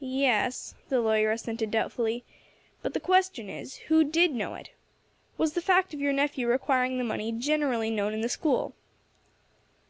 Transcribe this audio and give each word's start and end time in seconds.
"Yes," 0.00 0.74
the 0.88 0.98
lawyer 0.98 1.30
assented 1.30 1.70
doubtfully; 1.70 2.24
"but 2.80 2.94
the 2.94 3.00
question 3.00 3.50
is, 3.50 3.76
Who 3.92 4.02
did 4.02 4.32
know 4.32 4.54
it? 4.54 4.70
Was 5.36 5.52
the 5.52 5.60
fact 5.60 5.92
of 5.92 6.00
your 6.00 6.14
nephew 6.14 6.48
requiring 6.48 6.96
the 6.96 7.04
money 7.04 7.32
generally 7.32 7.90
known 7.90 8.14
in 8.14 8.22
the 8.22 8.30
school?" 8.30 8.74